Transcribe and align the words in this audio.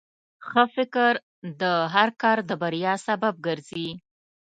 ښه 0.47 0.63
فکر 0.75 1.13
د 1.61 1.63
هر 1.93 2.09
کار 2.21 2.37
د 2.49 2.51
بریا 2.61 2.93
سبب 3.07 3.33
ګرځي. 3.47 3.89